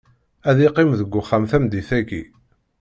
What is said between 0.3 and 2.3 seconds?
Ad iqqim deg uxxam tameddit-aki.